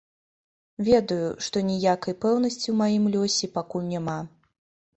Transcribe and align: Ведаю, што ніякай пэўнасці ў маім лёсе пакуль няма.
Ведаю, 0.87 1.27
што 1.49 1.57
ніякай 1.67 2.17
пэўнасці 2.25 2.65
ў 2.71 2.75
маім 2.81 3.03
лёсе 3.17 3.53
пакуль 3.61 3.87
няма. 3.95 4.19